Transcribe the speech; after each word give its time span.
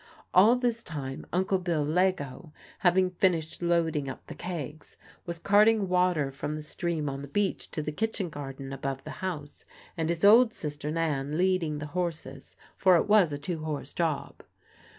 All 0.33 0.55
this 0.55 0.81
time 0.81 1.27
Uncle 1.31 1.59
Bill 1.59 1.85
Leggo, 1.85 2.51
having 2.79 3.11
finished 3.11 3.61
loading 3.61 4.09
up 4.09 4.25
the 4.25 4.33
kegs, 4.33 4.97
was 5.27 5.37
carting 5.37 5.87
water 5.87 6.31
from 6.31 6.55
the 6.55 6.63
stream 6.63 7.07
on 7.07 7.21
the 7.21 7.27
beach 7.27 7.69
to 7.69 7.83
the 7.83 7.91
kitchen 7.91 8.29
garden 8.29 8.73
above 8.73 9.03
the 9.03 9.11
house, 9.21 9.63
and 9.95 10.09
his 10.09 10.25
old 10.25 10.55
sister 10.55 10.89
Nan 10.89 11.37
leading 11.37 11.77
the 11.77 11.85
horses 11.93 12.55
(for 12.75 12.95
it 12.95 13.07
was 13.07 13.31
a 13.31 13.37
two 13.37 13.63
horse 13.63 13.93
job). 13.93 14.41